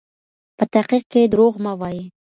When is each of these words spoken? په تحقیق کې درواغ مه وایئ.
په 0.57 0.63
تحقیق 0.73 1.03
کې 1.11 1.21
درواغ 1.31 1.55
مه 1.63 1.73
وایئ. 1.79 2.01